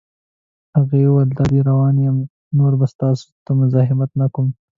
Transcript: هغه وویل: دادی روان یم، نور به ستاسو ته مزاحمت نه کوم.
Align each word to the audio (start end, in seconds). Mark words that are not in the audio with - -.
هغه 0.77 0.97
وویل: 1.05 1.29
دادی 1.37 1.59
روان 1.69 1.95
یم، 2.05 2.17
نور 2.57 2.73
به 2.79 2.85
ستاسو 2.93 3.25
ته 3.45 3.51
مزاحمت 3.59 4.09
نه 4.19 4.27
کوم. 4.33 4.47